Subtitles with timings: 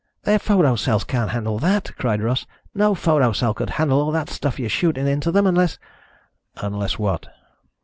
[0.23, 2.47] "Their photo cells can't handle that," cried Russ.
[2.73, 5.45] "No photo cell would handle all that stuff you're shooting at them.
[5.45, 5.77] Unless..."
[6.55, 7.27] "Unless what?"